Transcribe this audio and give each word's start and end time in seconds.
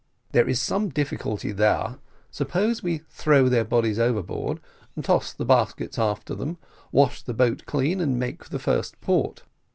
"There 0.31 0.49
is 0.49 0.59
some 0.59 0.89
difficulty 0.89 1.51
there 1.51 1.99
suppose 2.31 2.81
we 2.81 3.03
throw 3.11 3.47
their 3.49 3.63
bodies 3.63 3.99
overboard, 3.99 4.59
toss 5.03 5.31
the 5.31 5.45
baskets 5.45 5.99
after 5.99 6.33
them, 6.33 6.57
wash 6.91 7.21
the 7.21 7.35
boat 7.35 7.67
clean, 7.67 8.01
and 8.01 8.17
make 8.17 8.45
for 8.45 8.49
the 8.49 8.57
first 8.57 8.99
port. 8.99 9.43